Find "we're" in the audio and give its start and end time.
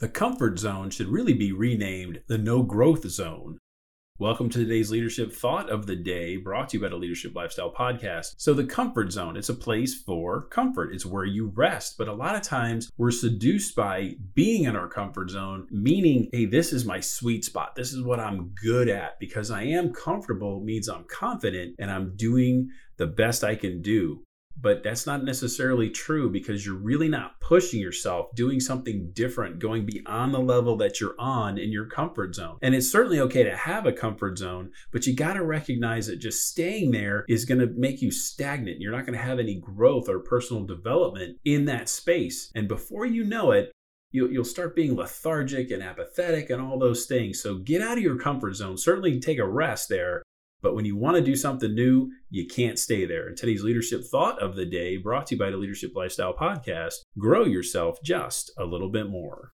12.96-13.10